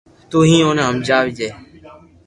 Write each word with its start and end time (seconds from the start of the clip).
تو 0.29 0.37
ھي 0.49 0.55
اوني 0.65 0.83
ھمجاجي 0.89 1.47